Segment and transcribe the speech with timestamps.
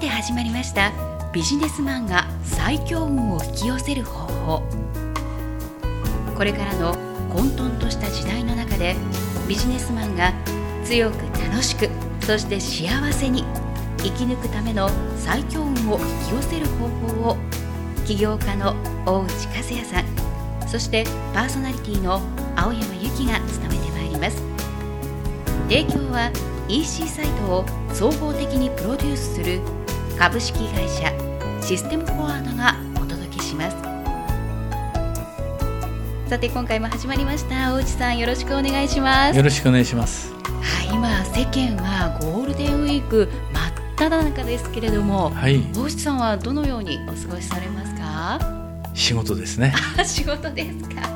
[0.00, 0.92] て始まりました。
[1.30, 4.62] ビジネスマンが最強運を引き寄せる方法。
[6.34, 6.94] これからの
[7.28, 8.96] 混沌とした時代の中で
[9.46, 10.32] ビジネスマンが
[10.84, 11.90] 強く楽しく
[12.22, 13.44] そして幸せに
[13.98, 17.36] 生き抜くための最強運を引き寄せる方法を
[18.06, 21.04] 起業家の大内和也さんそして
[21.34, 22.22] パーソナリティの
[22.56, 24.42] 青山由紀が務めてまいります。
[25.68, 26.32] 提供は
[26.68, 29.60] EC サイトを総合的にプロデュースする
[30.20, 31.10] 株式会社
[31.62, 33.76] システムフォワードがお届けします。
[36.28, 37.72] さて今回も始まりました。
[37.72, 39.36] 大内さんよろしくお願いします。
[39.38, 40.30] よろしくお願いします。
[40.34, 45.62] はい今世間はゴールデンウィーク真っ只中ですけれども、はい。
[45.74, 48.38] 大内さんはどのようにお過ごしされますか？
[48.92, 49.72] 仕事ですね。
[49.98, 51.08] あ 仕事ですか？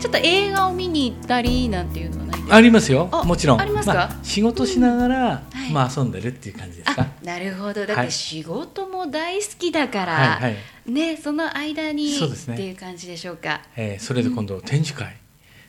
[0.00, 2.56] ちょっと映画を見に行ったりなんていうのはないですか？
[2.56, 3.08] ありますよ。
[3.12, 3.60] あもちろん。
[3.60, 4.10] ありますか？
[4.10, 5.72] あ、仕事しながら、はい。
[5.72, 7.02] まあ遊んでるっていう感じですか？
[7.02, 7.74] あなるほど。
[7.74, 8.12] だってはい。
[8.12, 12.54] 仕事も大好きだから、はいはい、ねその間にそうですね。
[12.54, 13.62] っていう感じでしょうか？
[13.76, 15.16] えーそれで今度展示会、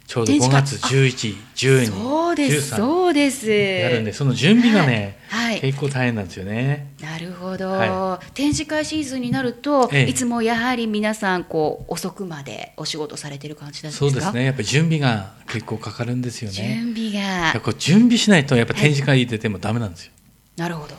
[0.07, 3.51] ちょうど5展示会月11、12、そうです13そうです。
[3.51, 5.61] やるんでその準備がね、はいはい。
[5.61, 6.93] 結構大変なんですよね。
[7.01, 10.09] なるほど、は展示会シーズンになると、ええ。
[10.09, 14.09] いつもやはり皆さんこう遅くまでお仕事されてる感じなんですか？
[14.09, 14.45] そうですね。
[14.45, 16.55] やっぱり準備が結構かかるんですよね。
[16.55, 17.59] 準備が。
[17.59, 20.13] こう準備しないとやっぱ展示会出てもダメなんですよ、
[20.55, 20.95] なるほど。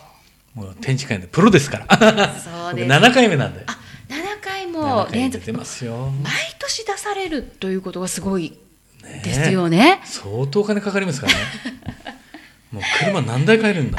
[0.54, 1.98] もう展示会のプロですから。
[1.98, 2.88] そうです。
[2.88, 3.62] 僕7回目なんで。
[3.66, 5.46] あ7回も7回連続。
[5.46, 6.10] 出てますよ。
[6.22, 8.58] 毎年出されるということがすごい
[9.08, 10.00] ねですよね。
[10.04, 11.38] 相当お金かかりますからね。
[12.72, 13.98] もう車何台買えるんだ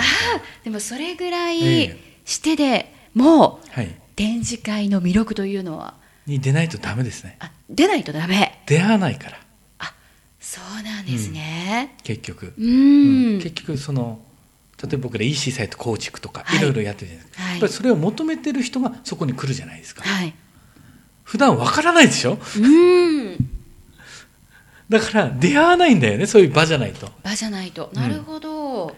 [0.63, 3.95] でもそれぐらえいえしてでもうはい。
[4.15, 5.93] 展示会の魅力というのは？
[6.27, 7.37] に出ないとダメですね。
[7.39, 8.61] あ出ないとダメ。
[8.67, 9.39] 出会わないから。
[9.79, 9.93] あ
[10.39, 11.95] そうなんですね。
[12.03, 13.41] 結局、うーん。
[13.41, 14.19] 結局その
[14.81, 16.59] 例えば僕ら EC サイト構築とかはい。
[16.59, 17.51] いろいろやってるじゃないですか、はい。
[17.53, 20.03] やっぱりそれを求めてる人がそこに来るじゃないですか。
[20.03, 20.33] はい。
[21.23, 22.33] 普段わからないでしょ？
[22.33, 23.49] うーん
[24.89, 27.09] だから出会わないんだよねそういう場じゃないと。
[27.23, 27.91] 場じゃないと。
[27.93, 28.95] なるほど、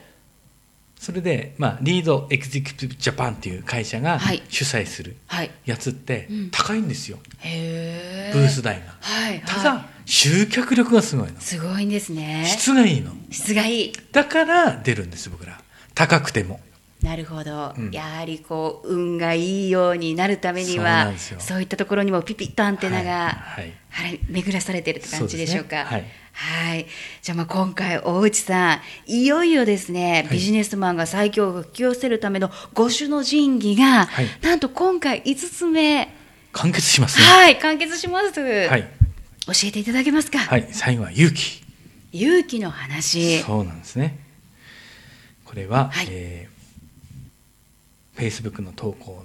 [0.97, 4.41] それで、まあ、リードエグゼクティブジャパンっていう会社がはい。
[4.49, 5.51] 主催するはい。
[5.65, 6.49] やつってうん。
[6.51, 11.39] 高いんですよ、へえブース代が、はいただはい集客力がすごいの。
[11.39, 12.43] すごいんですね。
[12.45, 13.11] 質がいいの。
[13.29, 13.93] 質がいい。
[14.11, 15.61] だから出るんです僕ら。
[15.95, 16.59] 高くても
[17.01, 17.91] なるほど、うん。
[17.91, 23.63] やはりこう運がいいようになるためにそうはそういったところにもピピッとアンテナが、はい。
[23.89, 24.07] はい。
[24.07, 24.19] はい。
[24.29, 25.85] 巡らされてるって感じでしょうか。
[25.85, 26.85] はい。
[27.21, 30.37] じゃあまあ今回大内さんいよいよですね、はい。
[30.37, 34.27] ビジネスマンが最強を引き寄せるための五種の神器が、はい。
[34.41, 36.13] なんと今回5つ目。
[36.53, 37.25] 完結しますね。
[37.25, 38.81] はい完結します、はい、
[39.45, 41.61] 教えていただけますか、はい、最後は勇気。
[42.11, 43.39] 勇気の話。
[43.39, 44.19] そうなんですね。
[45.45, 46.07] これは、はい。
[46.09, 46.50] えー、
[48.21, 49.23] Facebook の投稿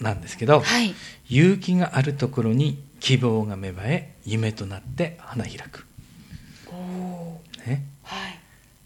[0.00, 0.94] なんですけど、はい。
[1.30, 5.86] 勇気があるところに希望が芽生え夢となって花開く、
[7.66, 8.38] ね、はい。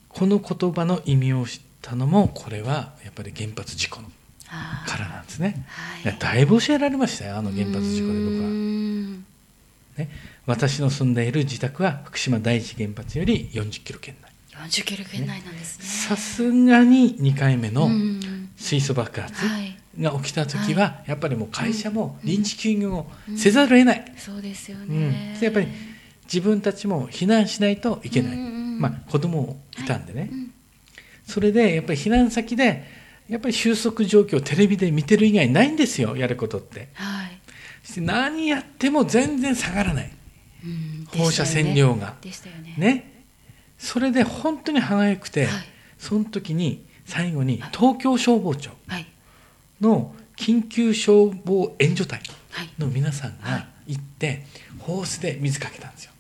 [0.09, 5.65] この言葉の意味を知ったのもこれはやっぱり原発事故からなんですね、
[6.05, 6.19] はい。
[6.19, 9.25] だいぶ教えられましたよあの原発事故で僕は、ん。
[9.97, 10.09] ね、
[10.47, 14.31] 私の住んでいる自宅は福島第一原発より40キロ圏内。
[14.69, 15.85] 40キロ圏内なんですね。
[15.85, 19.77] さすがに2回目のうん水素爆発はい。
[19.99, 25.13] が起きた時はやっぱりもう会社も臨時休業をせざるを得ない、そうですようん。
[25.41, 25.67] やっぱり
[26.25, 28.81] 自分たちも避難しないといけない、うんうんうん。
[28.81, 30.53] まあ、子供いたんでね、うん。
[31.27, 32.85] それでやっぱり避難先で
[33.29, 36.89] やっぱり収束状況をテレビで見てる以外ないんですよやることって。
[36.95, 37.93] はい。
[37.93, 40.13] て何やっても全然下がらない。
[40.65, 41.07] うん。
[41.19, 42.15] 放射線量が。
[42.21, 42.75] でしたよね。
[42.77, 43.25] ね。
[43.79, 45.63] それで本当に歯がゆくて、はい。
[45.99, 49.07] その時に最後に東京消防庁はい。
[49.81, 53.61] の緊急消防援助隊はいの皆さんはい。
[53.61, 54.47] が行って
[54.79, 56.13] ホースで水かけたんですよ。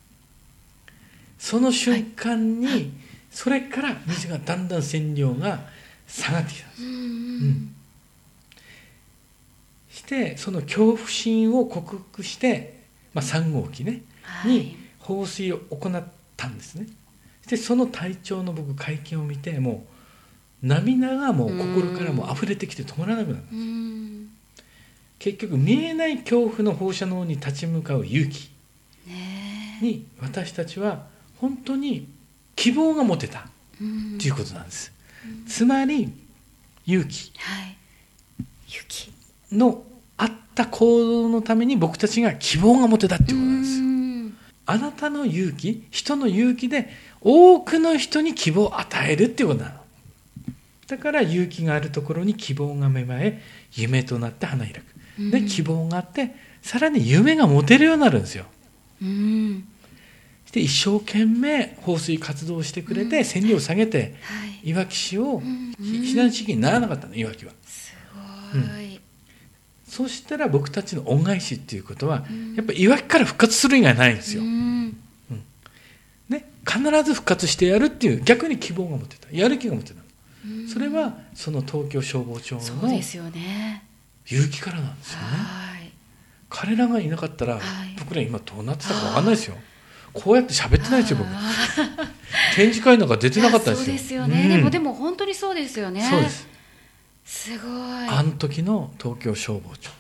[1.39, 2.93] その瞬間に、
[3.31, 5.61] それから水がだんだん線量が
[6.07, 7.05] 下がってきたんですうんうんう
[7.47, 7.75] ん。
[9.91, 12.81] してその恐怖心を克服して、
[13.15, 14.53] まあ、3号機ね、はい。
[14.53, 16.05] に放水を行っ
[16.37, 16.87] たんですね。
[17.49, 20.00] でその隊長の僕会見を見てもう
[20.63, 23.43] 涙がもう心からもう溢れてきて止まらなくなる。
[23.53, 24.31] うん。
[25.19, 28.51] 結局見えない恐怖の放射能に立ち向かう勇気
[29.83, 31.07] に私たちは
[31.39, 32.09] 本当に
[32.57, 33.49] 希望が持てた
[33.81, 34.19] うん。
[34.19, 34.93] ということなんです、
[35.47, 36.13] つまり
[36.87, 37.33] 勇気。
[39.53, 39.83] の
[40.17, 43.79] あった行動のために僕たちが希望が持てたっていうことなんです。
[43.79, 44.37] ようん。
[44.67, 46.89] あなたの勇気人の勇気で
[47.21, 49.80] 多くの人に希望を与えるっていうことなの
[50.91, 53.41] だから勇気があるところに希望が芽生え
[53.75, 54.83] 夢となって花開く。
[55.31, 58.47] で希望があってさらに夢が持てるようになるんですよ。
[59.01, 59.69] うん。
[60.51, 64.71] で一生懸命放水活動をしてくれて線量を下げてはい。
[64.71, 67.53] いわき市をん避難地域にならなかったのいわきは。
[67.65, 67.95] す
[68.53, 69.01] ごい、
[69.87, 72.55] そしたら僕たちの恩返しっていうことはうん。
[72.57, 74.97] やっぱいわきから復活する以外ないんですよ、うん。
[76.29, 79.29] ね、必ず復活してやるっていう逆に希望が持ってた。
[79.31, 79.95] やる気が持ってた。
[79.95, 80.00] うん
[80.73, 82.63] それはその東京消防庁の
[84.27, 85.27] 勇気からなんですよね。
[85.27, 85.93] はい。
[86.49, 87.63] 彼らがいなかったらはい。
[87.99, 89.57] 僕ら今どうなってたか分かんないですよ。
[90.13, 91.29] こうやって喋ってないですよ僕。
[91.29, 91.53] あ
[92.57, 93.85] 展示会なんか出ーてなかったんですよ。
[93.87, 94.49] そうですよね、うん。
[94.49, 96.03] でもでも本当にそうですよね。
[96.03, 96.49] そうです。
[97.25, 97.71] すごい。
[98.09, 99.91] あの時の東京消防庁。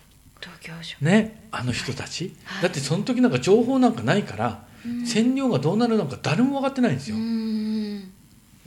[0.41, 2.63] 東京署ねあの人たち、はい。
[2.63, 5.03] だってその時なんか情報なんかないから、うん。
[5.03, 8.11] 占領がどうなるのか誰も分かってないんですよ、うん。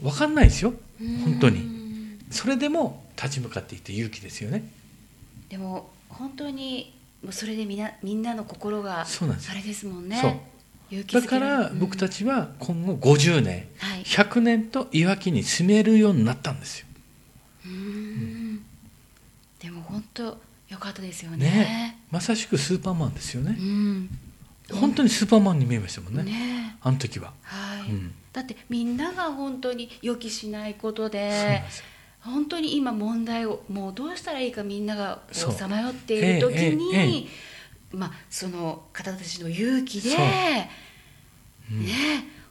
[0.00, 0.72] 分かんないですよ
[1.24, 1.60] 本当に。
[1.60, 2.18] うん。
[2.30, 4.64] それでも立ち向かっていって勇気ですよね。
[5.48, 9.52] でも本当にもうそれでみんなみんなの心がそうなんですよ。
[9.52, 10.18] あれですもんね。
[10.20, 10.34] そう。
[10.90, 14.02] 勇気だから僕たちは今後50年はい。
[14.02, 16.86] 100年といわきに住めるようになったんですよ。
[17.66, 18.64] うん。
[19.60, 21.38] でも本当良かったですよね。
[21.38, 21.98] ね。
[22.10, 23.56] まさしくスーパーマンですよね。
[23.58, 24.10] うん。
[24.72, 26.22] 本当にスーパーマンに見えましたもんね。
[26.22, 26.76] ね。
[26.82, 31.62] あの時は、はい、うん、だってみんなが本当に予期しないことで
[32.20, 37.54] 本当に今問題をもうどうしたらいいかみんながさまよっている時に、ええええ
[37.96, 40.20] まあ、その方たちの勇気で、そう。
[41.74, 41.86] ん。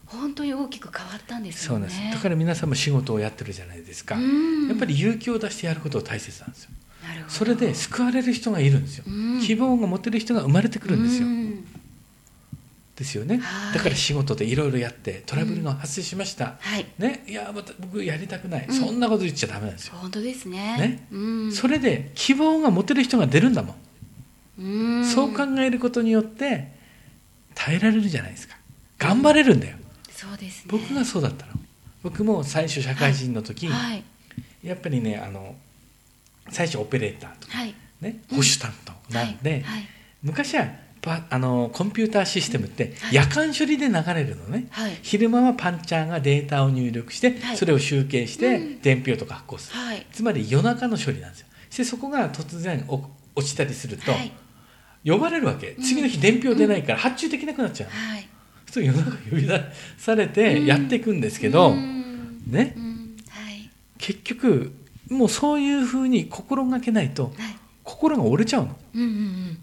[0.06, 1.82] 本当に大きく変わったんですそう。
[1.82, 2.00] です。
[2.12, 4.68] だから皆さんも仕事をやってるじゃないですか、うん。
[4.70, 6.70] やっぱり勇気を出してやることが大切なんですよ。
[7.04, 7.32] なるほど。
[7.34, 9.42] それで救われる人がいるんですよ、うん。
[9.42, 11.53] 希望が持てる人が生まれてくるんですよ、うん
[12.96, 13.38] ですよね。
[13.38, 13.74] はい。
[13.76, 16.86] だから仕事でいろいろやってトラブルが発生しました、はい。
[17.00, 17.24] ね？
[17.28, 18.74] いやまた僕やりたくない、うん。
[18.76, 20.78] そんなこと言っちゃダメなんですよ、本当ですね。
[20.78, 21.08] ね？
[21.12, 21.18] う
[21.48, 23.76] ん、それで希望が持てる人が出るんだも
[24.60, 25.06] ん、うん。
[25.06, 26.72] そう考えることによって
[27.56, 28.56] 耐えられるじゃないですか。
[29.00, 29.78] 頑張れるんだよ、
[30.12, 30.70] そうですね。
[30.70, 31.54] 僕がそうだったの。
[32.04, 34.04] 僕も最初社会人の時、はい。
[34.62, 35.56] やっぱりねあの
[36.50, 37.74] 最初オペレーターとか、はい。
[38.02, 38.38] ね、うん。
[38.38, 39.64] 保守担当なんで、
[40.22, 40.72] 昔はパ
[41.12, 43.16] あのコンピューターシステムってはい。
[43.16, 44.98] 夜間処理で流れるのね、はい。
[45.02, 47.58] 昼間はパンチャーがデータを入力して、はい。
[47.58, 48.82] それを集計して、うん。
[48.82, 50.08] 伝票とか発行する、はい。
[50.14, 51.48] つまり夜中の処理なんですよ。
[51.70, 53.04] そしてそこが突然お
[53.36, 54.32] 落ちたりすると、はい。
[55.06, 55.76] 呼ばれるわけ。
[55.82, 58.28] 次の日伝票出ないから発注できなくなっちゃう、はい。
[58.72, 59.62] そう夜中呼び出
[59.98, 62.44] されてやっていくんですけど、うん。
[62.48, 62.74] ね。
[62.78, 63.18] うん。
[63.30, 63.70] はい。
[63.98, 64.74] 結局
[65.10, 67.34] もうそういうふうに心がけないとはい。
[67.84, 68.78] 心が折れちゃうの。
[68.96, 69.58] うんうんうん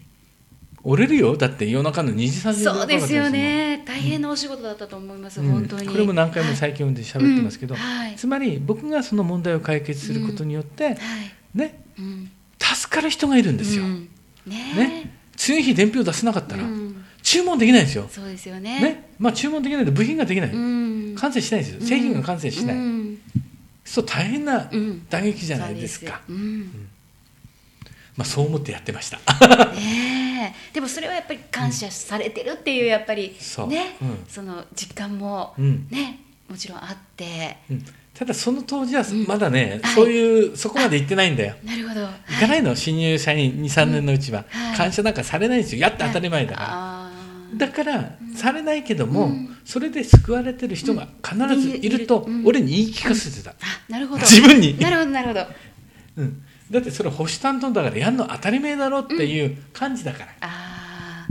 [0.83, 1.37] 折れるよ。
[1.37, 3.83] だって夜中の2時3時そうですよね。
[3.85, 5.51] 大変なお仕事だったと思います、うん。
[5.51, 5.87] 本当に。
[5.87, 6.57] これも何回もはい。
[6.57, 7.81] 最近で喋ってますけど、うん。
[7.81, 8.15] はい。
[8.15, 10.97] つまり僕がその問題を解決することによって、はい。
[11.53, 11.83] ね。
[11.99, 12.31] うん。
[12.59, 14.09] 助かる人がいるんですよ、うん。
[14.47, 14.73] ね。
[14.75, 15.13] ね。
[15.35, 17.03] 次の日伝票出せなかったら、うん。
[17.23, 18.81] 注文できないんですよ、そうですよね。
[18.81, 19.09] ね。
[19.19, 21.15] まあ、注文できないと部品ができない、うん。
[21.15, 21.81] 完成しないですよ。
[21.81, 23.17] 製品が完成しない、うん。
[23.85, 25.05] そう大変なうん。
[25.09, 26.21] 打撃じゃないですか、
[28.17, 29.19] まあ、そう思ってやってました
[30.73, 33.67] でもそれはやっぱり感謝されてるっていうやっぱりそう。
[33.67, 34.25] ねうん。
[34.27, 35.87] その実感もうん。
[35.89, 37.57] ねもちろんあって。
[37.69, 37.85] うん。
[38.13, 39.25] ただその当時はうん。
[39.25, 39.95] まだね、はい。
[39.95, 41.55] そういうそこまで行ってないんだよ。
[41.63, 42.01] なるほど。
[42.01, 42.75] 行かないの？
[42.75, 44.77] 新入社員23年のうちは、はい。
[44.77, 45.81] 感謝なんかされないんですよ。
[45.81, 47.11] やって当たり前だか
[47.53, 48.83] ら、だから、されない。
[48.83, 49.57] けども、うん。
[49.63, 53.53] それで救われてる人が必ずいると、俺に言い聞かせてた、あ
[53.87, 55.45] なるほど自分になるほどなるほど
[56.17, 61.27] うん、だってそれ保守担当だからやるの当たり前だろっていう感じだから、あ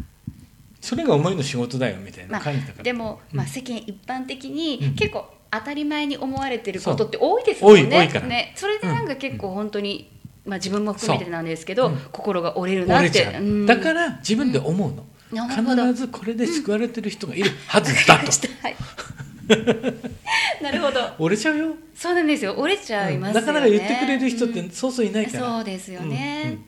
[0.80, 3.38] それがお前の仕事だよみたいな感じだから、でも、うん。
[3.38, 4.94] まあ、世間一般的にうん。
[4.94, 7.82] 結構当たり前に思われてることって多いですもんね。
[7.82, 8.26] 多い多いから。
[8.26, 8.52] ね。
[8.54, 10.10] それでなんか結構本当に、
[10.44, 13.40] まあ、自分も含めてなんですけど、心が折れるなって。
[13.66, 18.26] だから自分で思うの、必ずこれで救われてる人がいるはずだと、
[18.62, 18.76] はい
[20.62, 21.00] なるほど。
[21.18, 22.54] 折れちゃうよ、そうなんですよ。
[22.56, 24.54] 折れちゃいますよね、なかなか言ってくれる人っうん。
[24.68, 26.64] てそうそういないから、そうですよね、うんうん。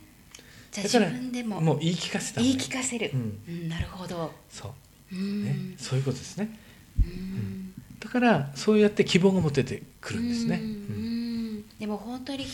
[0.73, 1.61] じゃあ自分でも。
[1.61, 2.55] もう言い聞かせた方が言い。
[2.55, 4.75] い聞かせる、ううんんなるほど、そ
[5.13, 5.15] う。
[5.15, 5.45] う、ん。
[5.45, 6.49] ね、そういうことですね。
[6.99, 7.73] うん。
[8.01, 10.63] だからそうやって希望が持ててくるんですね、うん。
[10.63, 10.69] うん。
[10.69, 10.75] う
[11.09, 12.47] んでも本当に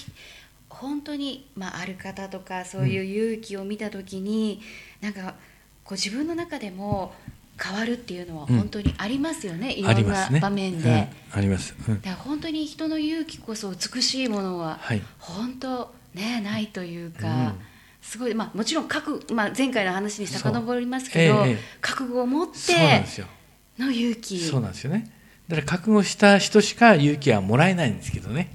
[0.70, 4.60] 本当に、まあ、ある方とかそういう勇気を見た時に、
[5.00, 5.34] なんか
[5.84, 7.12] こう自分の中でも
[7.60, 11.38] 変わるっていうのは本当にありますよね、いろんな場面で、うん。
[11.38, 12.00] あります、うん。
[12.00, 15.02] だから本当に人の勇気こそ美しいものははい。
[15.18, 17.52] 本当ねないというか、うん。
[18.00, 21.44] すごい、まあ、もちろん覚、まあ、前回の話に遡りますけど、
[21.80, 23.04] 覚悟を持って
[23.78, 24.40] の勇気。
[24.40, 25.10] そうなんですよね。
[25.48, 28.54] だから覚悟した人しか勇気はもらえないんですけどね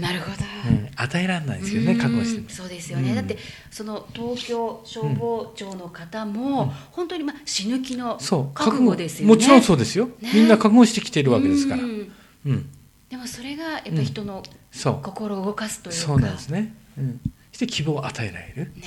[0.00, 0.32] なるほど、
[0.70, 1.98] うん、与えられないんですよねうん。
[1.98, 2.48] 覚悟しても。
[2.48, 3.16] そうですよね、うん。
[3.16, 3.36] だって
[3.70, 6.70] その東京消防庁の方も、うん。
[6.90, 8.18] 本当にまあ死ぬ気の
[8.54, 9.34] 覚悟ですよね。
[9.34, 10.30] もちろんそうですよ、ね。
[10.34, 11.82] みんな覚悟してきてるわけですから。
[11.82, 12.52] ううん。
[12.52, 12.70] ん、
[13.08, 14.42] でもそれがやっぱり人の
[15.02, 17.20] 心を動かすというか、そうなんですね、うん、
[17.52, 18.82] そして希望を与えられる、ね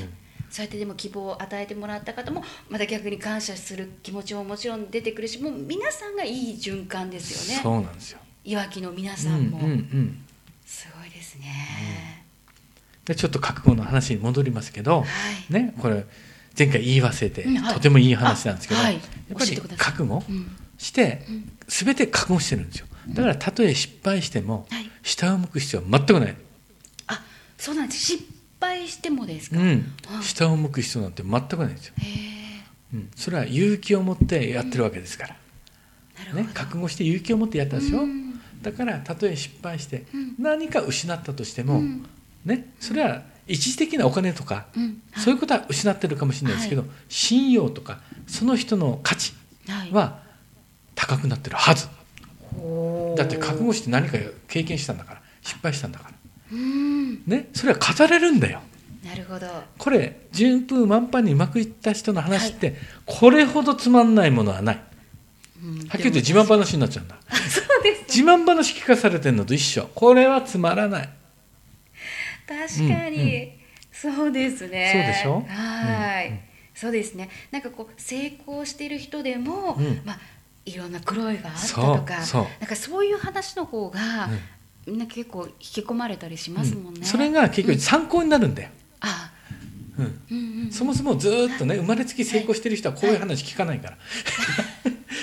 [0.00, 0.08] え、
[0.50, 7.62] そうやってでも希望を与えてもらった方もまた逆に感謝する気持ちももちろん出てくるしもう皆さんがいい循環ですよね。
[7.62, 10.24] そうなんですよ、いわきの皆うんうんさんも、うん、
[10.68, 12.24] すごいですね、
[13.06, 15.06] でちょっと覚悟の話に戻りますけど、は
[15.48, 16.04] い、ね、これ
[16.56, 17.74] 前回言い忘れて、うんはい。
[17.74, 18.94] とてもいい話なんですけど、あはい。
[18.94, 19.02] やっ
[19.38, 20.56] ぱり覚悟うん。
[20.76, 22.86] してうん全て覚悟してるんですよ。
[23.08, 24.90] だからたとえ失敗してもはい。
[25.02, 26.36] 下を向く必要は全くない、
[27.06, 27.22] あ
[27.56, 28.00] そうなんです。
[28.00, 28.24] 失
[28.60, 29.56] 敗してもですか、
[30.22, 32.94] 下を向く必要なんて全くないんですよ、え。
[32.94, 35.28] うん、それは勇気を持ってやってるわけですか
[36.26, 38.27] ら、ね、覚悟して勇気を持ってやったんですよ、うん
[38.62, 40.34] だからたとえ失敗してうん。
[40.38, 42.06] 何か失ったとしても、うん。
[42.44, 45.02] ね、それは一時的なお金とか、うん。
[45.16, 49.32] そういうことは失ってるかもしれないですけど、は信用とかその人の価値
[49.92, 50.20] は
[50.94, 51.86] 高くなってるはず。
[53.16, 56.14] だって覚悟して何か経験したんだから失敗したんだから。
[56.52, 57.22] うん。
[57.26, 58.60] ねそれは語れるんだよ。
[59.04, 59.46] なるほど。
[59.78, 64.76] これ順風満帆にうまくいった人の話って、これほどつまんないものはない。
[64.76, 64.82] は
[65.62, 65.78] うん。
[65.78, 67.16] っきり言って自慢話になっちゃうんだ
[67.78, 68.18] そうです。
[68.18, 69.88] 自慢話聞かされてるのと一緒。
[69.94, 71.08] これはつまらない。
[72.46, 73.52] 確かに、うんう
[73.92, 74.90] そうですね。
[74.92, 75.44] そうでしょ？
[75.48, 76.40] はい、うんうん。
[76.74, 77.28] そうですね。
[77.50, 80.02] なんかこう成功している人でも、うん。
[80.04, 80.20] まあ
[80.64, 82.18] いろんな苦労があったとか
[82.60, 84.28] なんかそういう話の方が、
[84.86, 87.06] みんな結構引き込まれたりしますもんね、うん。
[87.06, 88.68] それが結局参考になるんだよ、
[89.00, 89.32] あ
[89.98, 90.20] うんうん。
[90.30, 90.70] うんうん。
[90.70, 93.98] そもそもずーっとね生まれつき成功してる人はこういう話聞かないから、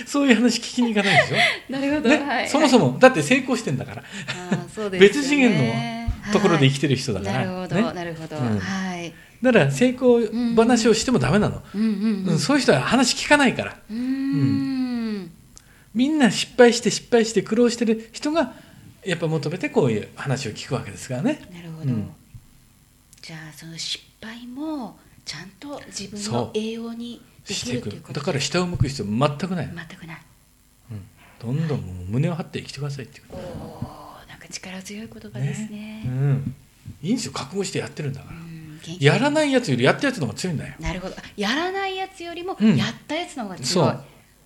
[0.07, 1.35] そういう話聞きに行かないでしょ？
[1.73, 2.17] なるほど、ね？
[2.17, 4.03] はい、そもそもだって成功してんだから。
[4.27, 4.99] あーそうですよね。
[4.99, 8.59] 別次元のところで生きてる人だから、なるほど、ねなるほど、うん。
[8.59, 10.21] はい、だから成功
[10.55, 13.77] 話をしてもダメなの、うんうんうんそういう人は話聞かないから。
[13.89, 15.31] うーん。
[15.93, 18.53] みんな失敗して失敗して苦労してる人が
[19.05, 21.39] やっぱ求めてこういう話を聞くわけですからね。
[21.53, 22.09] なるほど、うん。
[23.21, 27.21] じゃあその失敗もちゃんと自分の栄養に
[27.53, 28.13] していく。
[28.13, 30.17] だから下を向く必要全くない、全くない。
[31.39, 33.39] どんどんもう胸を張って生きてくださいっていうおお
[34.27, 36.03] なんか力強い言葉ですね。
[36.05, 36.55] うん、
[37.03, 38.35] いいんですよ覚悟してやってるんだから、
[38.99, 40.73] やらないやつよりやったやつの方が強いんだよ。
[40.79, 41.15] なるほど。
[41.37, 42.75] やらないやつよりもうん。
[42.77, 43.83] やったやつの方が強い、そう。
[43.85, 44.03] あ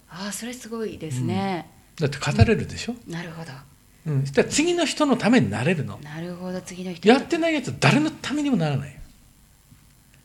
[0.10, 3.52] あそれすごいですね、だって語れるでしょ、なるほど。
[4.08, 6.00] うん、そしたら次の人のためになれるの。
[6.04, 6.60] なるほど。
[6.62, 7.08] 次の人。
[7.08, 8.90] やってないやつは誰のためにもならない。
[8.92, 8.96] よ、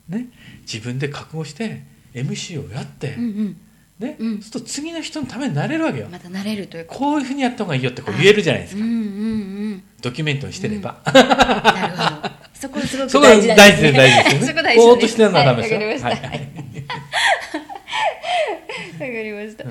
[0.09, 0.29] ね、
[0.61, 1.83] 自分で覚悟して
[2.15, 3.57] MC をやって、うんうん。
[3.99, 4.33] ねうん。
[4.35, 6.07] そうすると次の人のためになれるわけよ。
[6.09, 6.95] また慣れるというか。
[6.95, 8.83] こういうふうにやった方がいいよってこう言えるじゃないですか。
[8.83, 8.99] うんうんう
[9.75, 9.83] ん。
[10.01, 12.35] ドキュメントにしてれば、 なるほど。
[12.53, 14.47] そこすごく大事なん大事で大事ですよね。
[14.47, 15.79] そこ大事なんですぼーっとしてるのはダメですよ。
[15.79, 16.39] はいわかりました、はい。
[18.95, 19.65] わかりました、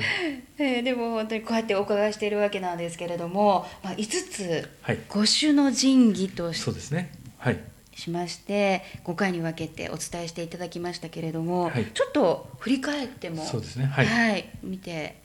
[0.59, 4.69] えーでも本当にこうやってお伺いしているわけなんですけれども、まあ、5つ。
[4.83, 4.99] はい。
[5.09, 7.11] 五種の神器としそうですね。
[7.39, 7.59] はい
[7.95, 11.87] しまして5回に分けてお伝えしていただきましたけれども、はい。
[11.87, 13.87] ちょっと振り返ってもそうですね。
[13.87, 14.49] はい、はい。
[14.63, 15.17] 見て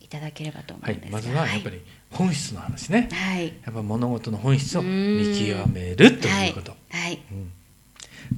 [0.00, 1.18] いただければと思はいうんですが。
[1.18, 1.80] まずはやっぱり
[2.10, 3.46] 本質の話ね、はい。
[3.46, 7.22] やっぱ物事の本質をうん見極めるということ、はい、はい。
[7.32, 7.52] うん。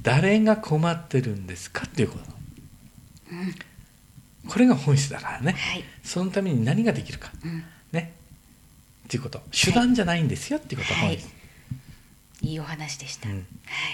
[0.01, 2.23] 誰が困ってるんですかっていうこと。
[3.31, 4.49] うん。
[4.49, 5.53] これが本質だからね。
[5.53, 5.83] はい。
[6.03, 7.31] そのために何ができるか。
[7.43, 7.63] うん。
[7.91, 8.13] ね。
[9.05, 9.41] っていうこと。
[9.51, 11.07] 手段じゃないんですよっていうこと、はい。
[11.09, 11.38] 本質
[12.41, 13.35] いいお話でした、うん。
[13.35, 13.45] はい、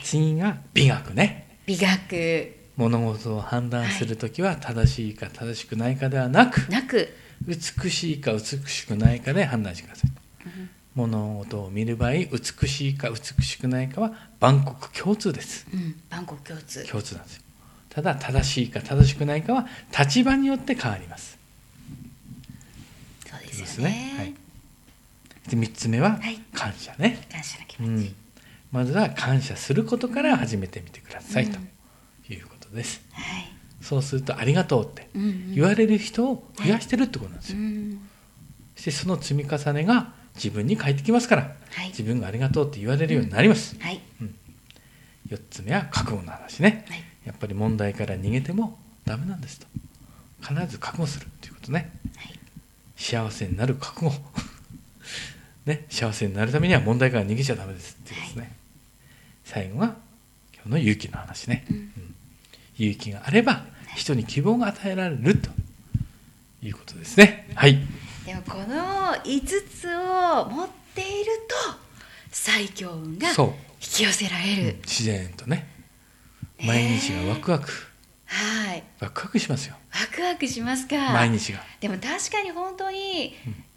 [0.03, 1.57] 次が美学ね。
[1.65, 2.55] 美学。
[2.77, 7.09] 物事を判断する時は正しいか正しくないかではなくなく、
[7.47, 10.11] 美しいか美しくないかで判断してください。
[10.45, 10.69] うん。
[10.95, 15.67] 物事を見る場合美しいか美しくないかは万国共通です。
[15.73, 16.85] うん、万国共通。
[16.85, 17.41] 共通なんですよ。
[17.89, 21.37] ただ正しいか正しくないかは立場によって変わります。
[23.25, 23.89] そうでですね。
[23.89, 24.13] ね。
[24.17, 24.33] はい。
[25.49, 26.39] で3つ目ははい。
[26.53, 28.15] 感謝ね、感謝の気持ち、うん、
[28.75, 31.53] まずは感謝することから始めてみてください、うん。
[31.53, 33.01] ということです。
[33.13, 33.49] はい。
[33.79, 35.55] そうすると「ありがとう」ってうんうん。
[35.55, 38.01] 言われる人を増やしてるってことなんですよ、うん。
[38.75, 41.87] そしてその積み重ねが自分に返ってきますからはい。
[41.87, 44.01] 自分がありがとうって言われるようになります、はい。
[45.29, 46.85] 4つ目は覚悟の話ね。
[46.89, 47.03] はい。
[47.23, 49.67] やっぱり問題から逃げてもダメなんですと。
[50.41, 51.97] 必ず覚悟するということね。
[52.17, 52.39] はい。
[52.97, 54.11] 幸せになる覚悟。
[55.65, 55.85] ね。
[55.89, 58.64] 幸せになるためには問題から逃げちゃダメですっていうことですね、
[59.45, 59.95] 最後が
[60.53, 61.77] 今日の勇気の話ね、うん。
[61.77, 62.15] うん。
[62.77, 63.63] 勇気があれば
[63.95, 65.49] 人に希望が与えられると。
[66.65, 67.47] いうことですね。
[67.55, 67.77] はい。
[68.25, 68.65] でもこの
[69.23, 71.55] 5つを持っていると
[72.31, 73.35] 最強運が引
[73.79, 75.67] き寄せられる、自然とね。
[76.57, 76.65] ね。
[76.65, 77.69] 毎日がワクワク。
[78.25, 78.83] はい。
[78.99, 79.75] ワクワクしますよ。
[79.91, 80.95] ワクワクしますか。
[81.13, 81.59] 毎日が。
[81.79, 83.35] でも確かに本当に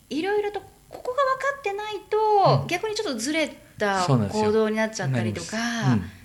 [0.08, 2.66] いろいろとここが分かってないと、うん。
[2.68, 4.44] 逆にちょっとずれたそうなんですよ。
[4.44, 5.56] 行動になっちゃったりとか、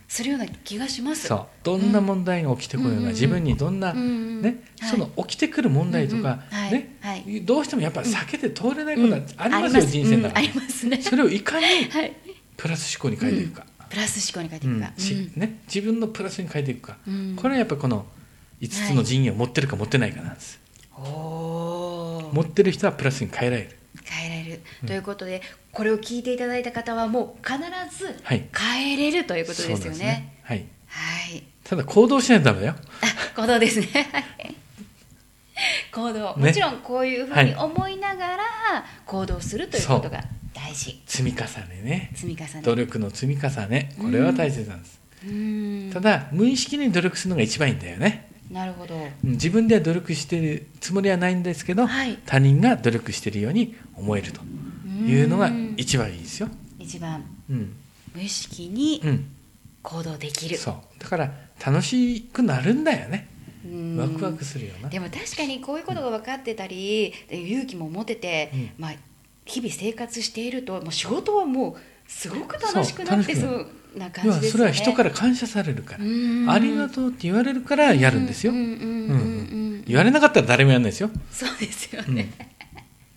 [0.07, 1.27] するような気がします。
[1.27, 1.45] そう。
[1.63, 4.89] どんな問題が起きてこようん自分にどんな、うんうんねはい。
[4.91, 6.71] その起きてくる問題とか、うんうんはい。
[6.73, 7.41] ね、はい。
[7.41, 10.47] どうしてもやっぱり避けて通れないことはうんありますよ、人生の中で。
[10.47, 10.49] うん。
[10.49, 10.87] あります。
[10.87, 11.01] ね。
[11.01, 12.13] それをいかにはい。
[12.57, 14.77] プラス思考に変えていくか、プラス思考に書いてうん。
[14.77, 14.93] いくか。
[14.97, 17.35] しね、自分のプラスに変えていくか、うん。
[17.35, 18.05] これはやっぱりこの
[18.61, 20.59] 5つの陣営を持ってるか持ってないかなんです、
[20.97, 22.35] うんおー。
[22.35, 23.77] 持ってる人はプラスに変えられる。
[24.03, 24.42] 変えられる、
[24.81, 24.87] うん。
[24.87, 27.57] ということでこれを聞いていただいた方はもう必
[27.97, 28.47] ずはい。
[28.55, 30.37] 変えれるということですよね。
[30.43, 31.43] はい、はい。
[31.63, 32.75] ただ行動しないとダメだよ。
[33.35, 33.87] あ行動ですね。
[34.11, 34.55] はい。
[35.91, 36.47] 行動、ね。
[36.47, 38.43] もちろんこういうふうに思いながら
[39.05, 41.01] 行動するということが大事。
[41.05, 42.11] 積み重ねね。
[42.15, 42.61] 積み重ね。
[42.63, 43.95] 努力の積み重ね。
[43.99, 45.93] これは大切なんです、うーん。
[45.93, 48.29] ただ無意識に努力するのが一番いいんだよね。
[48.51, 48.95] なるほど。
[48.95, 52.19] うん自分では努力してるつもりはないんですけど、はい。
[52.25, 54.41] 他人が努力してるように思えると
[55.05, 56.49] いうのがうん一番いいですよ。
[56.79, 57.75] 一番うん、
[58.15, 59.25] 無意識にうん、
[59.81, 60.57] 行動できる。
[60.57, 61.31] そうだから
[61.65, 63.27] 楽しくなるんだよね。
[63.65, 64.89] うんワクワクするよな。
[64.89, 68.93] でも確かにこういうことが分かってたり、で勇気も持てて、うんまあ、
[69.45, 71.75] 日々生活しているともう仕事はもう
[72.07, 74.49] すごく楽しくなってそうな感じですよね。
[74.49, 78.51] それは人から感謝されるから、うんありがとうって言われるからやるんですよ。
[78.51, 79.19] うんうんうんうんう
[79.69, 81.09] ん言われなかったら誰もやらないですよ。
[81.31, 82.31] そうですよね。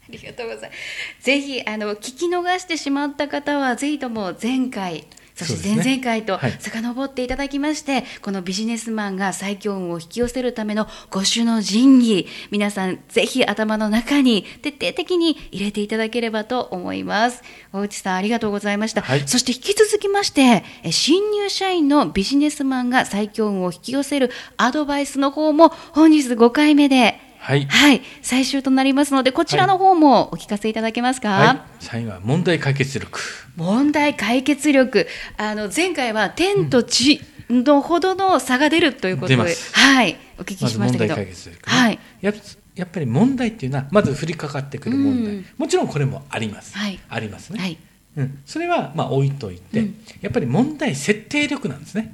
[0.09, 1.25] ありがとうございます。
[1.25, 6.53] ぜひあの聞き逃してしまった方はぜひとも前回そして前々回とはい。
[6.59, 17.43] 遡っていただきまして、このビジネスマンが最強運を引き寄せるための五種の神器皆さんぜひ頭の中に徹底的に入れていただければと思います。
[17.73, 19.29] 大内さんありがとうございました、はい。
[19.29, 27.65] そして引き続きましてえ新入社員のビジネスマンが最強運を引き寄せるアドバイスの方も本日5回目ではい。
[27.67, 31.29] はい、最終となりますので、こちらの方もお聞かせいただけますか？
[31.29, 31.61] はい。
[31.79, 33.21] 最後は問題解決力。
[33.55, 35.07] 問題解決力、
[35.37, 39.73] あの前回は天と地のほどの差が出るということで、出ます。
[39.75, 41.77] はい、お聞きしましたけど、解決力、ね。
[41.79, 42.35] はい、やっ
[42.75, 45.47] やっぱり問題っていうのはまず降りかかってくる問題、うん。
[45.57, 46.99] もちろんこれもあります、はい。
[47.09, 47.79] ありますね、はい、
[48.17, 50.05] うん、それはまあ置いといて、うん。
[50.21, 52.13] やっぱり問題設定力なんですね。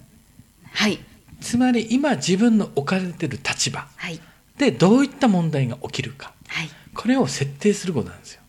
[0.73, 0.99] はい、
[1.41, 3.89] つまり今自分の置かれている立場。
[3.97, 4.21] はい、
[4.63, 6.33] でどういった問題が起きるか。
[6.47, 8.43] はい、これを設定することなんですよ。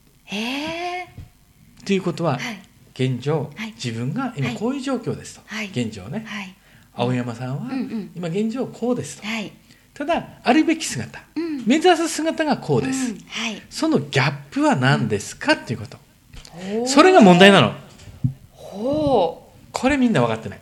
[1.85, 2.59] ということは、はい、
[2.93, 3.73] 現状、はい。
[3.73, 4.55] 自分が今はい。
[4.57, 5.67] こういう状況ですと、はい。
[5.67, 6.55] 現状ね、はい、
[6.95, 7.71] 青山さんは
[8.15, 9.51] 今現状こうですと、はい、
[9.93, 11.63] ただあるべき姿、うん。
[11.65, 13.19] 目指す姿がこうです、うん。
[13.27, 15.97] はい、そのギャップは何ですかっていうこと、
[16.87, 17.73] それが問題なの。
[18.51, 20.59] ほう、これみんな分かってない。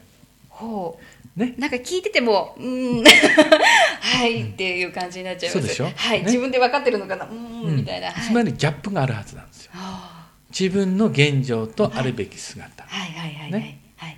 [0.50, 1.04] ほう。
[1.36, 1.56] ね。
[1.58, 3.04] なんか聞いてても、うーん、
[4.02, 5.62] はいっていう感じになっちゃいます。
[5.62, 5.92] そうでしょ？
[5.96, 6.26] はい、ね。
[6.26, 7.34] 自分で分かってるのかな、うー
[7.72, 8.12] ん、みたいな。
[8.12, 8.26] はい。
[8.26, 9.72] つまりギャップがあるはずなんですよ。
[9.74, 13.80] は自分の現状とあるべき姿、あはいはいはいはい、ね。
[13.98, 14.18] はい。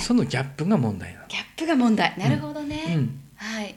[0.00, 1.26] そのギャップが問題なの。
[1.28, 2.14] ギャップが問題。
[2.18, 2.82] なるほどね。
[2.88, 3.20] うん。
[3.36, 3.74] はい。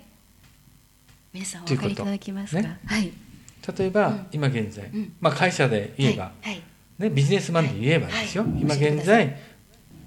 [1.34, 2.62] 皆さんお分かりいただけますか？
[2.64, 2.80] ね。
[2.86, 3.12] はい。
[3.78, 4.28] 例えば、うん。
[4.32, 5.14] 今現在、うん。
[5.20, 6.50] まあ、会社で言えば、はい。
[6.50, 6.62] はい。
[7.00, 9.36] ね、ビジネスマンで言えばですよ、今現在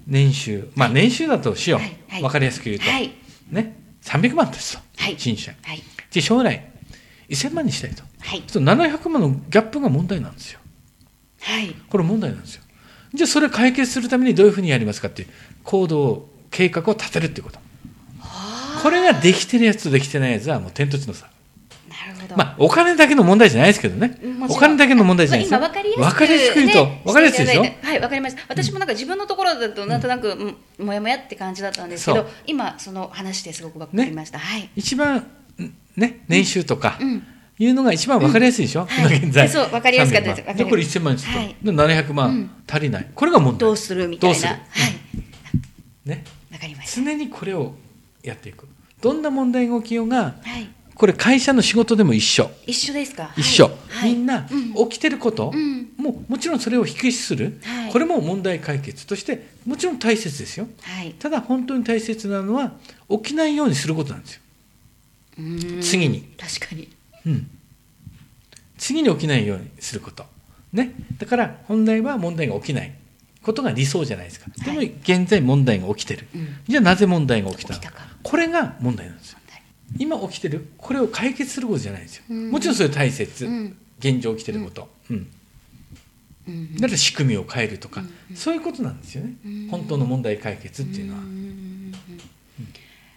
[0.07, 0.69] 年収。
[0.75, 2.21] まあ年収だとしよう、はいはい。
[2.21, 3.11] 分かりやすく言うと、はい。
[3.49, 5.15] ね、300万ですと、はい。
[5.17, 5.81] 新社はい。
[6.11, 6.69] で将来
[7.29, 8.03] 1000万にしたいと。
[8.19, 8.43] はい。
[8.47, 10.59] その700万のギャップが問題なんですよ。
[11.41, 11.75] はい。
[11.89, 12.63] これ問題なんですよ。
[13.13, 15.27] じゃあそれを解決するためにどういうふうにやりますかっていう
[15.63, 17.59] 行動計画を立てるっていうこと
[18.81, 21.29] これができてるやつとできてないやつはもう天と地の差。
[22.37, 24.17] まあお金だけの問題じゃないですけどね。
[24.49, 25.59] お金だけの問題じゃないですよ。
[25.59, 27.61] 今分かりやすく、分かりやすく言うとね分かりやすいでしょ？
[27.61, 35.25] はい分かりました私もなんか自分のところだとなんとなく、うんもやもやって感じだったんですけど今その話ですごく分かりました、はい、一番ん
[35.95, 37.23] ね年収とかうん、
[37.59, 39.17] いうのが一番分かりやすいでしょ、はい。
[39.17, 39.47] 今現在。
[39.47, 40.41] そう分かりやすかったです。
[40.41, 40.55] 300万。
[40.55, 41.55] 分かりやすいでこれ1000万にすると、はい。
[41.61, 42.51] で700万、うん。
[42.67, 43.07] 足りない。
[43.13, 43.59] これが問題。
[43.59, 44.35] どうするみたいな。
[44.35, 44.53] どうする？
[44.53, 44.59] はい。
[46.05, 46.23] ね。
[46.49, 47.01] 分かりました。
[47.01, 47.75] 常にこれを
[48.23, 48.67] やっていく。
[49.01, 52.51] どんな問題が起きようがはいこれ会社の仕事でも一緒。
[52.67, 53.33] 一緒ですか？
[53.35, 54.13] 一緒、はい。
[54.13, 54.89] みんなうん。
[54.89, 55.89] 起きてること、うん。
[55.97, 57.91] もうもちろんそれを引きする、はい。
[57.91, 59.07] これも問題解決。
[59.07, 60.67] としてもちろん大切ですよ。
[60.81, 61.13] はい。
[61.13, 62.73] ただ本当に大切なのは
[63.09, 64.41] 起きないようにすることなんですよ、
[65.81, 66.21] 次に。
[66.37, 66.87] 確かに。
[67.25, 67.49] うん、
[68.77, 70.25] 次に起きないようにすること。
[70.73, 70.93] ね。
[71.17, 72.93] だから本来は問題が起きない。
[73.43, 74.51] ことが理想じゃないですか。
[74.63, 76.47] でもはい現在問題が起きてる、うん。
[76.67, 77.79] じゃあなぜ問題が起きたの？
[77.79, 78.05] 起きたか。
[78.21, 79.39] これが問題なんですよ
[79.97, 82.51] 今起きてるこれを解決することじゃないですよ、うん。
[82.51, 83.77] もちろんそれ大切、うん。
[83.99, 85.15] 現状起きてること、うん。
[86.47, 86.75] ううん。
[86.75, 89.67] だから仕組みを変えるとか、そういうことなんですよね、うん。
[89.69, 91.21] 本当の問題解決っていうのは。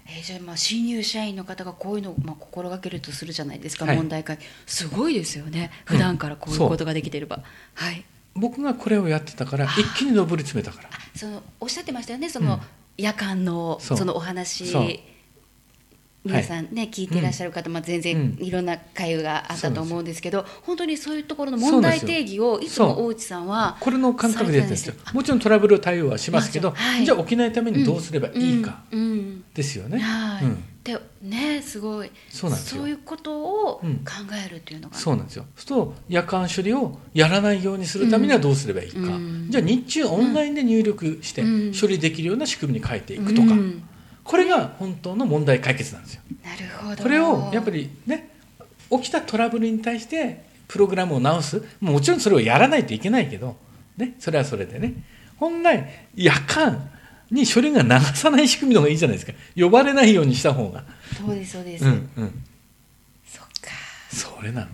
[0.07, 3.97] えーじゃあまあ新入社員の方がこういうのをまあ心がけるとするじゃないですか、はい。
[3.97, 4.49] 問題解決。
[4.67, 5.71] すごいですよね。
[5.87, 8.05] 普段からこういうことができてれば、はい。
[8.35, 10.91] 僕がこれをやってたから一気に上り詰めたから。
[10.93, 12.29] あそのおっしゃってましたよね。
[12.29, 12.61] その、うん。
[12.97, 14.99] 夜間のそのお話
[16.25, 18.45] 皆さんね、聞いていらっしゃる方、まあ、全然うん。
[18.45, 24.95] いろんな会話があったと思うんですけど本当にそういうところのそう問題定義をいつも大内さんはこれの感覚でやってるんですよ。
[25.13, 27.05] もちろんトラブル対応はしますけど、はい。
[27.05, 29.45] じゃあ起きないためにどうすればいいかうんうん。
[29.53, 29.99] ですよね。
[29.99, 30.65] はい、うん。
[30.83, 32.11] でねすごい。
[32.31, 32.89] そうなんですよ。
[32.89, 33.95] いうことを考うん
[34.35, 35.45] えるっていうのが、そうなんですよ。
[35.57, 39.47] そうすると夜間処理をやらないようにするためにはどうすればいいか、うん。
[39.51, 41.73] じゃあ日中オンラインで入力してうん。
[41.79, 43.89] 処理できるような仕組みに変えていくとか、うん
[44.25, 46.23] これが本当の問題解決なんですよ。
[46.43, 47.03] なるほど。
[47.03, 48.31] これをやっぱりね
[48.91, 51.63] 起きたトラブルに対してプログラムを直す。
[51.81, 53.57] もちろんそれをやらないといけないけど、
[53.97, 54.95] ね、それはそれでね。
[55.37, 56.91] 本来夜間
[57.31, 59.33] に処理が流さない仕組みの方がいいじゃないですか。
[59.57, 60.85] 呼ばれないようにした方が。
[61.17, 62.45] そうですそうです、うんうん。
[63.27, 63.71] そっか。
[64.11, 64.69] それなの。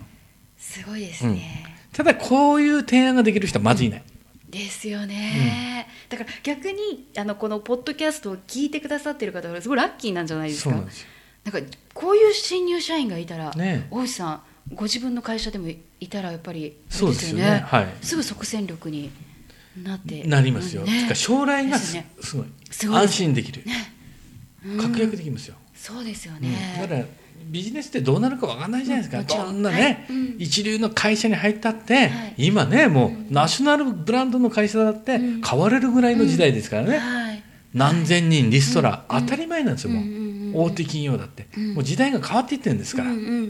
[0.57, 4.03] すごいですね、ただこういう提案ができる人はまずいない、
[4.51, 9.69] ですよね、だから逆にあのこのポッドキャストを聞いてくださってる方はす。
[9.69, 10.71] ごいラッキーなんじゃないですか。
[10.71, 10.91] なんか
[11.93, 14.41] こういう新入社員がいたら、ね大内さん
[14.73, 17.63] ご自分の会社でもいたらやっぱりあれそうですよね。
[17.65, 17.87] はい。
[18.01, 19.09] すぐ即戦力に
[19.81, 21.09] なってなりますよ、ね。
[21.15, 21.97] 将来がす,、
[22.37, 22.47] ごい。
[22.95, 23.63] 安心できる、
[24.65, 24.77] うん。
[24.81, 26.41] 確約できますよ、そうですようん。
[26.41, 27.05] ね、だから
[27.45, 30.17] ビジネスってどうなるかわかんないじゃないですか、どんなね、はい。
[30.17, 30.35] うん。
[30.39, 32.33] 一流の会社に入ったって、はい。
[32.37, 35.41] 今ねもう、うんナショナルブランドの会社だってうん。
[35.41, 37.43] 変われるぐらいの時代ですからね、はい。
[37.73, 39.21] 何千人リストラ、うん。
[39.21, 41.73] 当たり前なんですよ、もう、大手企業だって、うん。
[41.75, 43.11] もう時代が変わっていってるんですから。
[43.11, 43.45] うんうん。
[43.47, 43.49] っ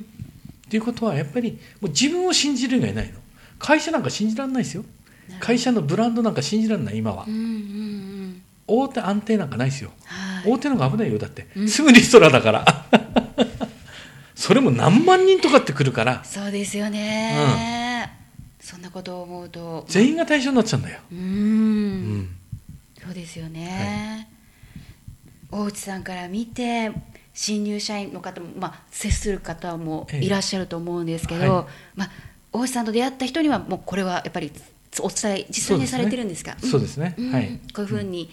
[0.69, 3.19] ていうことはやっぱりもう自分を信じる以外ないの。
[3.59, 4.85] 会社なんか信じられないですよ。
[5.39, 7.25] 会社のブランドなんか信じられない今は。
[7.27, 8.41] うんうんうん。
[8.67, 9.91] 大手安定なんかないですよ。
[10.05, 10.51] はい。
[10.51, 11.67] 大手の方が危ないよだって、うん。
[11.67, 12.85] すぐリストラだから
[14.41, 16.23] それも何万人とかってくるから。
[16.23, 18.11] そうですよね、
[18.59, 19.85] そんなことを思うと。
[19.87, 22.19] 全員が対象になっちゃうんだよ、ううん。
[22.21, 22.29] ん
[23.03, 24.27] そうですよね、
[25.51, 26.91] 大内さんから見て
[27.35, 30.25] 新入社員の方も、まあ、接する方もええ。
[30.25, 31.65] いらっしゃると思うんですけど、はい。
[31.95, 32.11] まあ、
[32.51, 34.51] 大内さんと出会った人にはもうこれはやっぱり
[35.01, 36.57] お伝え実際にされてるんですか？
[36.59, 37.13] そうですね。
[37.19, 37.31] ん。
[37.31, 37.59] はい。
[37.75, 38.29] こういうふうに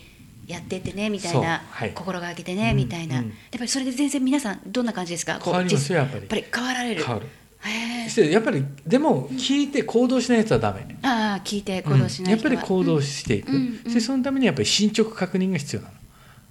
[0.49, 1.93] やってってねみたいな、はい。
[1.95, 3.27] 心がけてね、うんみたいな、うん。
[3.27, 5.39] やっぱりそれで全然皆さんどんな感じですか？
[5.45, 6.21] 変わりますよやっぱり。
[6.23, 7.05] 実やっぱり変わられる。
[7.05, 7.27] 変わる。
[8.09, 12.41] してやっぱりでも聞いて行動しないやつはダメ、ああ聞いて行動しないうん。
[12.41, 13.51] やっぱり行動していく、
[13.93, 15.95] でそのためにやっぱり進捗確認が必要なの、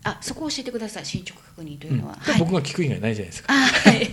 [0.03, 1.99] あそこを教えてください進捗確認といううん。
[2.01, 4.09] のは、で僕が聞く以外ないじゃないですか、あはい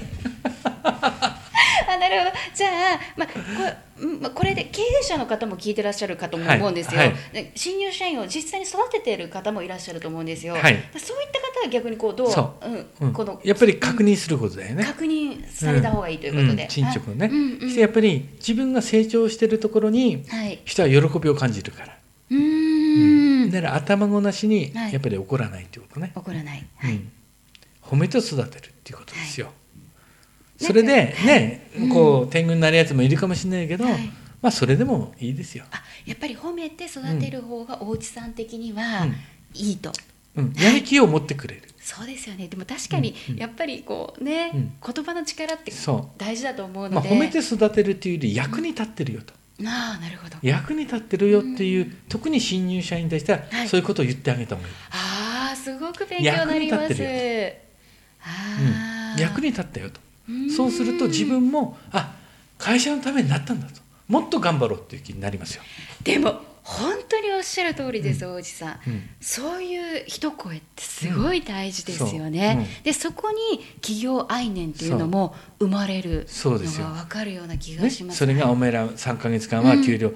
[2.15, 2.33] るほど。
[2.55, 7.17] じゃあ、まあ、ここれで経営者の方も聞いてらっしゃるかとも思うんですよ、はいはい。
[7.33, 10.63] で新入社員を実際に育てている方もいらっしゃると思うんですよ、はい。
[10.63, 12.69] そういった方は逆にこうどうそう。
[12.69, 17.61] んうんこのやっぱり確認することだよね、確認された方がいいということで、うん進捗をね、あうんうん。
[17.61, 21.97] そしてやっぱり自分が成長してるところにはい、人は喜びを感じるから、
[22.31, 23.51] うーん。
[23.51, 24.93] だから頭ごなしにはい。
[24.93, 26.93] やっぱり怒らないっていうことね、怒らない、はい。
[26.93, 27.13] うん、
[27.83, 29.55] 褒めて育てるっていうことですよ、はい
[30.59, 34.11] それでね、うんこう天狗になるやつもいるかもしれないけど、はい。
[34.41, 39.17] まあそれでもいいですよ、あやっぱり褒めて育てる方がお内さん的にはうん。
[39.55, 39.93] いいと、
[40.37, 42.49] うん、やる気を持ってくれる、そうですよね。
[42.49, 43.35] でも確かにうん。
[43.35, 43.41] うん。
[43.41, 44.73] やっぱりこうね、うん。
[44.95, 49.33] 言葉の力ってそ大事だと思うう、まあ、ので、褒めて育てるっていうより役に立ってるよと、
[49.65, 50.37] ああなるほど。
[50.43, 53.69] 役に立ってるよっていう、特に新入社員に対しては、はい。
[53.69, 56.93] そういうことを言ってあげた方がいい、ああすごく勉強になります。
[56.93, 57.65] 役に立って
[58.21, 58.27] あ
[59.11, 59.99] あ、うん、役に立ったよと。
[59.99, 60.04] うん
[60.55, 62.15] そうすると自分もあ
[62.59, 63.83] 会社のためになったんだと。
[64.09, 65.63] もっと頑張ろうっていう気になりますよ、
[66.03, 68.81] でも本当におっしゃる通りです、王子さん。
[68.87, 69.03] うん。
[69.21, 72.63] そういう一声ってすごい大事ですよね、う。
[72.63, 72.65] ん。
[72.65, 76.87] そうでそこに企業愛念っていうのも生まれるのそうですよ。
[76.87, 80.13] が分かるような気がね、します、それがお前ら3か月間は給料、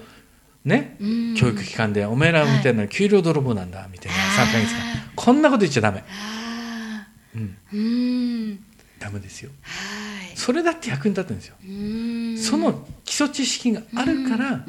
[0.65, 1.35] ね、うん。
[1.35, 4.81] 教育機関でお前らみたいな給料泥棒なんだみたいな3か月間。
[4.81, 8.65] あこんなこと言っちゃダメ、ああうん、うん
[8.99, 9.51] ダメですよ。
[9.63, 10.37] はい。
[10.37, 12.39] それだって役に立ってるんですよ、うん。
[12.39, 14.65] その基礎知識があるから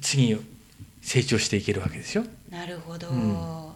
[0.00, 0.38] 次
[1.02, 2.24] 成長していけるわけですよ。
[2.50, 3.68] なるほど、うん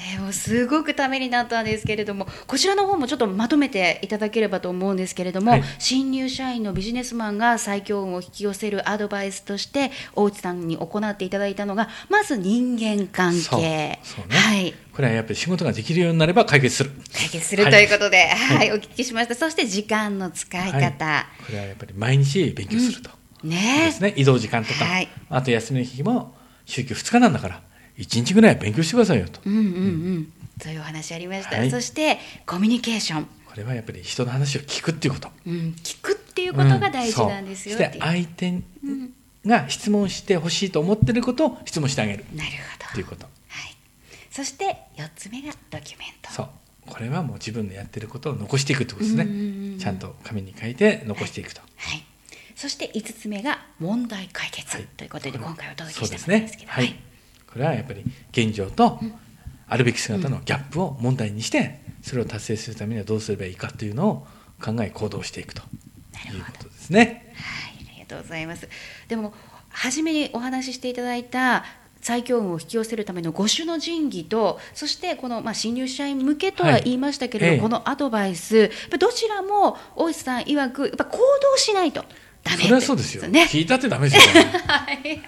[0.00, 5.64] えーもうすごくためになったんですけれどもこちらの方もちょっとまとめていただければと思うんですけれども、はい。
[5.78, 13.56] 新入社員のビジネスマンが最強運を引き寄せるアドバイスとして大内さんに行っていただいたのがまず人間関係。
[13.56, 14.00] ね。
[14.30, 14.74] はい。
[14.92, 16.90] これはやっぱり仕事ができるようになれば解決する。
[17.12, 18.72] 解決するということで、はい。
[18.72, 19.34] お聞きしました。
[19.34, 21.44] そして時間の使い方、はい。
[21.46, 23.10] これはやっぱり毎日勉強すると、
[23.44, 23.86] ね。
[23.86, 24.14] ですね。
[24.16, 25.08] 移動時間とか、はい。
[25.28, 26.34] あと休みの日も
[26.64, 27.69] 週休2日なんだから
[28.00, 29.40] 1日ぐらいは勉強してくださいよと。
[29.44, 30.32] うんうんうん。
[30.60, 31.70] そういうお話ありました、はい。
[31.70, 35.28] そしてコミュニケーション、これはやっぱり人の話を聞くっていうこと。
[35.46, 37.78] うん、聞くっていうことが大事なんですよう。
[37.78, 37.82] ん。
[37.82, 37.92] そう。
[37.92, 38.62] して相手
[39.46, 42.24] が質問してほしいと思ってることを質問してあげる。
[42.34, 43.24] なるほど、っていうこと。
[43.24, 43.30] は
[43.66, 43.76] い、
[44.30, 46.30] そして4つ目がドキュメント。
[46.30, 46.48] そう。
[46.86, 49.78] これはもう自分のやってることを残していくってことですね、うんうんうんうん。
[49.78, 52.04] ちゃんと紙に書いて残していくと、はい、
[52.56, 54.86] そして5つ目が問題解決はい。
[54.96, 56.96] ということで、今回お届けしたものですけど、はい、
[57.52, 59.00] これはやっぱり現状と
[59.68, 64.26] あるべき姿のギャップを問題にしてそれを達成するためにはどうすればいいかというのを
[64.62, 65.62] 考え行動していくと
[66.32, 67.34] いうことですね。
[67.34, 68.68] はい、ありがとうございます。
[69.08, 69.32] でも
[69.68, 71.64] 初めにお話ししていただいた
[72.00, 82.04] 最強運を引き寄せるための五種の神器とそしてこの、まあ、新入社員向けとは言いましたけれども、はいええこのアドバイスどちらも大石さん曰くやっぱ行動しないと
[82.42, 83.28] ダメそれはそうですよ。
[83.28, 83.46] ね。
[83.50, 84.50] 聞いたってダメですよ、ね。
[84.66, 85.22] はい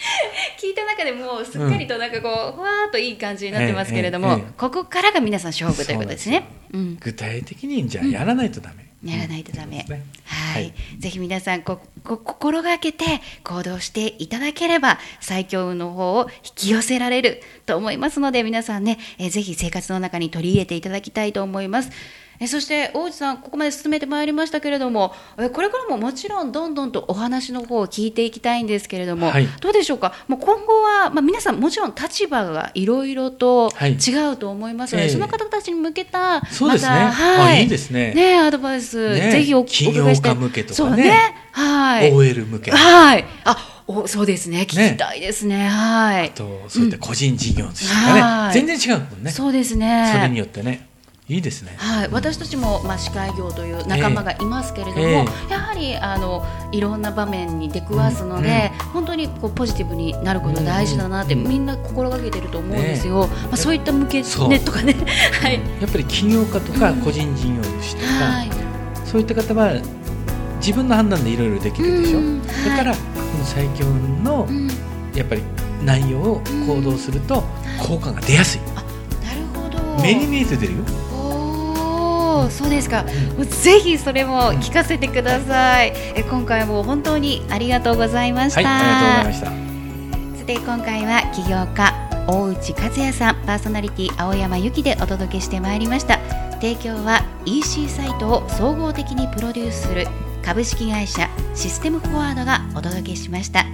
[0.58, 6.44] 聞いた中でもうすっかりとなんかこう、ふわーっといい感じになってますけれども、ええええここからが皆さん勝負ということですね。
[6.72, 8.90] うん具体的にじゃあやらないとダメ。
[9.04, 9.78] やらないとダメ。
[9.78, 13.04] ですねはい、ぜひ皆さんここ心がけて
[13.44, 21.90] 行動していただければ最強運の方を引き寄せられると思いますので皆さんね、えーぜひ生活の中に取り入れていただきたいと思います。
[22.40, 29.46] えーそして大内さんここまで進めてまいりましたけれどもえーこれからももちろんどんどんとお話の方を聞いていきたいんですけれども、はい。
[29.60, 30.14] どうでしょうか？
[30.26, 33.92] もう今後は、まあ、皆さんもちろん立場がいろいろとはい。
[33.92, 35.10] 違うと思いますので、ええ。
[35.10, 37.56] その方たちに向けたまたはい。
[37.56, 38.14] あいいですね。
[38.14, 39.30] ねアドバイス、ね。
[39.30, 41.02] ぜひおお起業伺いしたい家向けとかね。
[41.04, 41.34] ね。
[41.52, 42.72] はい、OL 向け。
[42.72, 43.24] あはい。
[43.44, 44.60] あおそうですね。
[44.62, 45.68] 聞きたいですね。
[45.68, 46.30] はい。
[46.30, 48.54] とそういった個人事業主とかね、はい。
[48.54, 49.30] 全然違うもんね。
[49.30, 50.10] そうですね。
[50.14, 50.88] それによってね、
[51.30, 51.74] いいですね。
[51.76, 55.52] はい、私たちも、まあ、司会業という仲間がいますけれども、ええ。
[55.52, 64.96] やはりあのいろんな場面に出くわすので、本当にこうポジティブになること大事だなって、みんな心がけてると思うんですよ、まあ、そういった向けねとかね。
[65.40, 68.50] はい、やっぱり起業家とか個人事業主とか、はい。
[69.04, 69.74] そういった方は
[70.56, 72.98] 自分の判断でいろいろできるでしょ、うんだから、こ
[73.38, 74.80] の最強運のうん、なる
[75.14, 75.42] やっぱり
[75.84, 77.44] 内容を行動すると
[77.78, 78.60] 効果が出やすい、
[79.54, 80.02] ほど。
[80.02, 80.78] 目に見えて出るよ
[82.48, 83.02] そうですか、
[83.36, 90.38] もうぜひそれも聞かせてください、え今回も本当にありがとうございました、はいありがとうございました。
[90.38, 96.18] さて今回は起業家大内和也さんパーソナリティ青山由紀でお届けしてまいりました。
[96.60, 100.06] 提供は EC サイトを総合的にプロデュースする
[100.44, 103.64] 株式会社システムフォワードがお届けしました。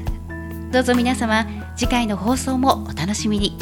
[0.73, 3.57] どうぞ皆様次回の放送もお楽しみに